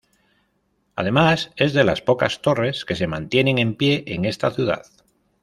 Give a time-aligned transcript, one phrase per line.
[0.95, 4.81] Además es de las pocas torres que se mantienen en pie en esta ciudad.